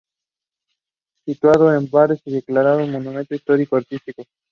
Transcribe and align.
Situado 1.25 1.75
en 1.75 1.87
Barres 1.91 2.23
y 2.25 2.31
declarado 2.33 2.87
Monumento 2.87 3.35
Histórico-Artístico. 3.35 4.23